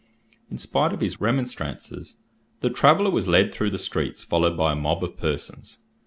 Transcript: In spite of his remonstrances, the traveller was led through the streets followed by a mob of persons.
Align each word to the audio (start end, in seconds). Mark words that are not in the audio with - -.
In 0.49 0.57
spite 0.57 0.93
of 0.93 0.99
his 1.01 1.21
remonstrances, 1.21 2.15
the 2.61 2.71
traveller 2.71 3.11
was 3.11 3.27
led 3.27 3.53
through 3.53 3.69
the 3.69 3.77
streets 3.77 4.23
followed 4.23 4.57
by 4.57 4.71
a 4.71 4.75
mob 4.75 5.03
of 5.03 5.15
persons. 5.15 5.77